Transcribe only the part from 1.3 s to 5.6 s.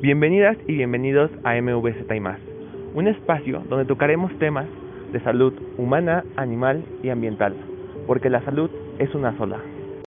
a MVZ y más, un espacio donde tocaremos temas de salud